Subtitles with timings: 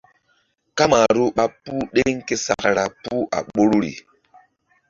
[0.77, 3.93] Kamaru ɓa puh ɗeŋ ke sakra puh a ɓoruri.